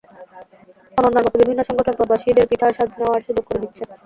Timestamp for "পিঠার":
2.49-2.75